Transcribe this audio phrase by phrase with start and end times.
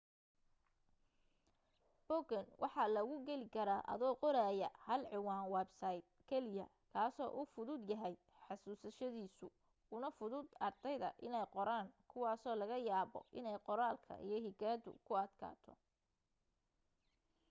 [2.07, 9.47] boggan waxa lagu geli karaa adoo qoraya hal ciwaan websayt keliya kaasoo uu fududyahay xasuusashadiisu
[9.95, 15.71] una fudud ardayda inay qoraan kuwaasoo laga yaabo inay qoraalka iyo higaadu ku adkaato